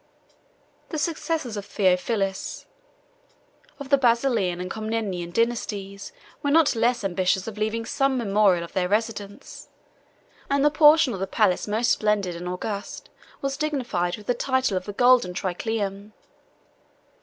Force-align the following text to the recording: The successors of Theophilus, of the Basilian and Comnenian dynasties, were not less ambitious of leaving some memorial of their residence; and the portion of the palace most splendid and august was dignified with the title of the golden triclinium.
The 0.89 0.97
successors 0.97 1.55
of 1.57 1.65
Theophilus, 1.67 2.65
of 3.77 3.89
the 3.89 3.99
Basilian 3.99 4.59
and 4.59 4.71
Comnenian 4.71 5.29
dynasties, 5.31 6.11
were 6.41 6.49
not 6.49 6.75
less 6.75 7.03
ambitious 7.03 7.45
of 7.45 7.59
leaving 7.59 7.85
some 7.85 8.17
memorial 8.17 8.63
of 8.63 8.73
their 8.73 8.89
residence; 8.89 9.69
and 10.49 10.65
the 10.65 10.71
portion 10.71 11.13
of 11.13 11.19
the 11.19 11.27
palace 11.27 11.67
most 11.67 11.91
splendid 11.91 12.35
and 12.35 12.49
august 12.49 13.11
was 13.41 13.57
dignified 13.57 14.17
with 14.17 14.25
the 14.25 14.33
title 14.33 14.75
of 14.75 14.85
the 14.85 14.93
golden 14.93 15.35
triclinium. 15.35 16.13